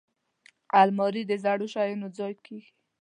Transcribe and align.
الماري 0.81 1.23
د 1.27 1.31
زړو 1.43 1.65
شیانو 1.73 2.07
ځای 2.17 2.33
کېږي 2.45 2.71